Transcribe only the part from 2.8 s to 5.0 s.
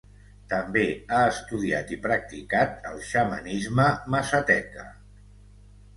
el xamanisme mazateca.